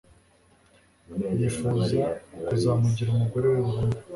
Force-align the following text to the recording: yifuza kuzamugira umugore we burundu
yifuza 1.39 1.99
kuzamugira 2.47 3.09
umugore 3.11 3.45
we 3.51 3.57
burundu 3.65 3.99